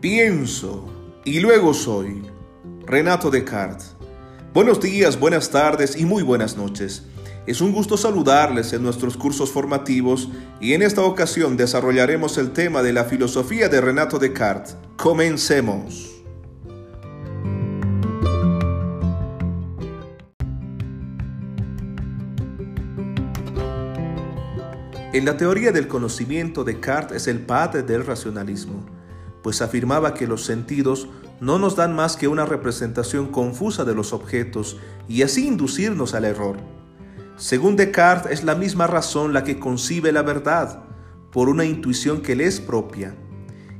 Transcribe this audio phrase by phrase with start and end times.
[0.00, 0.88] Pienso
[1.26, 2.22] y luego soy.
[2.86, 3.96] Renato Descartes.
[4.54, 7.04] Buenos días, buenas tardes y muy buenas noches.
[7.46, 12.82] Es un gusto saludarles en nuestros cursos formativos y en esta ocasión desarrollaremos el tema
[12.82, 14.74] de la filosofía de Renato Descartes.
[14.96, 16.22] Comencemos.
[25.12, 28.99] En la teoría del conocimiento, Descartes es el padre del racionalismo
[29.42, 31.08] pues afirmaba que los sentidos
[31.40, 34.76] no nos dan más que una representación confusa de los objetos
[35.08, 36.58] y así inducirnos al error.
[37.36, 40.84] Según Descartes, es la misma razón la que concibe la verdad,
[41.32, 43.14] por una intuición que le es propia.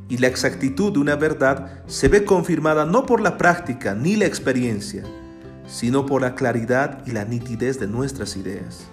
[0.08, 4.24] Y la exactitud de una verdad se ve confirmada no por la práctica ni la
[4.24, 5.04] experiencia,
[5.66, 8.88] sino por la claridad y la nitidez de nuestras ideas.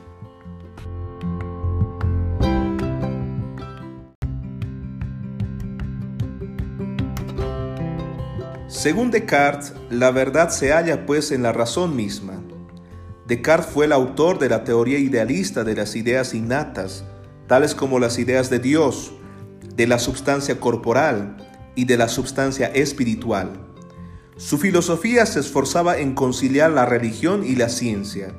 [8.67, 12.43] Según Descartes, la verdad se halla pues en la razón misma.
[13.25, 17.05] Descartes fue el autor de la teoría idealista de las ideas innatas,
[17.47, 19.13] tales como las ideas de Dios,
[19.73, 21.37] de la substancia corporal
[21.75, 23.53] y de la substancia espiritual.
[24.35, 28.33] Su filosofía se esforzaba en conciliar la religión y la ciencia.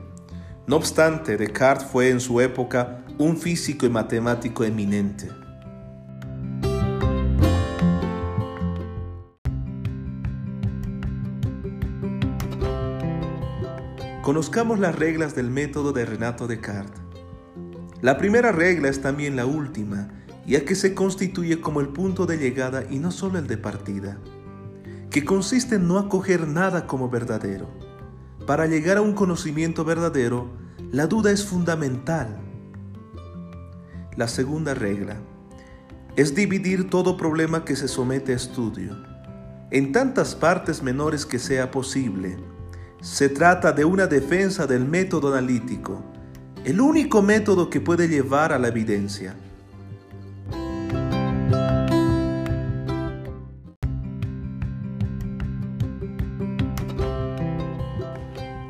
[0.66, 5.30] No obstante, Descartes fue en su época un físico y matemático eminente.
[14.28, 17.00] Conozcamos las reglas del método de Renato Descartes.
[18.02, 20.10] La primera regla es también la última,
[20.46, 24.18] ya que se constituye como el punto de llegada y no solo el de partida,
[25.10, 27.70] que consiste en no acoger nada como verdadero.
[28.46, 30.50] Para llegar a un conocimiento verdadero,
[30.92, 32.38] la duda es fundamental.
[34.14, 35.16] La segunda regla
[36.16, 38.94] es dividir todo problema que se somete a estudio
[39.70, 42.36] en tantas partes menores que sea posible
[43.00, 46.02] se trata de una defensa del método analítico,
[46.64, 49.36] el único método que puede llevar a la evidencia.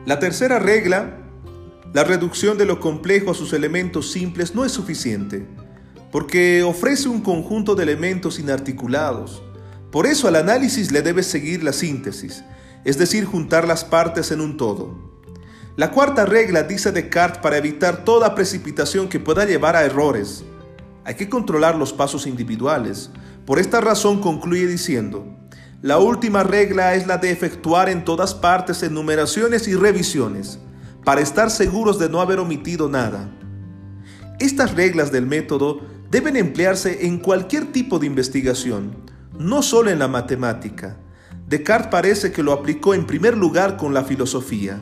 [0.05, 1.19] La tercera regla,
[1.93, 5.47] la reducción de lo complejo a sus elementos simples no es suficiente,
[6.13, 9.43] porque ofrece un conjunto de elementos inarticulados.
[9.91, 12.43] Por eso al análisis le debe seguir la síntesis,
[12.85, 15.09] es decir, juntar las partes en un todo.
[15.77, 20.45] La cuarta regla dice Descartes para evitar toda precipitación que pueda llevar a errores.
[21.05, 23.11] Hay que controlar los pasos individuales.
[23.47, 25.27] Por esta razón concluye diciendo,
[25.81, 30.59] la última regla es la de efectuar en todas partes enumeraciones y revisiones,
[31.05, 33.31] para estar seguros de no haber omitido nada.
[34.41, 35.81] Estas reglas del método
[36.11, 38.97] deben emplearse en cualquier tipo de investigación,
[39.39, 40.97] no solo en la matemática.
[41.49, 44.79] Descartes parece que lo aplicó en primer lugar con la filosofía.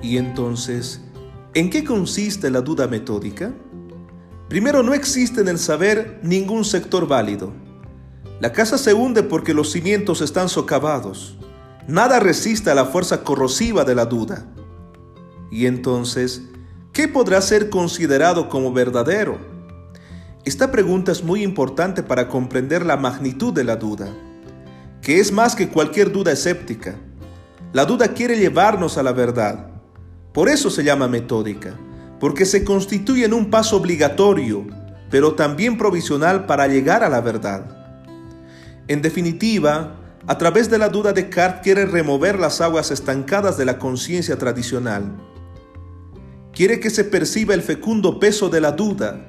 [0.00, 1.00] Y entonces,
[1.54, 3.52] ¿en qué consiste la duda metódica?
[4.48, 7.52] Primero, no existe en el saber ningún sector válido.
[8.38, 11.36] La casa se hunde porque los cimientos están socavados.
[11.88, 14.46] Nada resiste a la fuerza corrosiva de la duda.
[15.50, 16.42] Y entonces,
[16.96, 19.36] ¿Qué podrá ser considerado como verdadero?
[20.46, 24.08] Esta pregunta es muy importante para comprender la magnitud de la duda,
[25.02, 26.94] que es más que cualquier duda escéptica.
[27.74, 29.66] La duda quiere llevarnos a la verdad.
[30.32, 31.74] Por eso se llama metódica,
[32.18, 34.66] porque se constituye en un paso obligatorio,
[35.10, 38.06] pero también provisional para llegar a la verdad.
[38.88, 39.96] En definitiva,
[40.26, 45.12] a través de la duda Descartes quiere remover las aguas estancadas de la conciencia tradicional
[46.56, 49.28] Quiere que se perciba el fecundo peso de la duda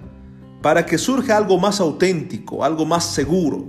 [0.61, 3.65] para que surja algo más auténtico, algo más seguro.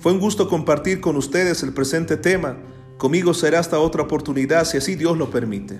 [0.00, 2.56] Fue un gusto compartir con ustedes el presente tema.
[2.96, 5.78] Conmigo será hasta otra oportunidad si así Dios lo permite.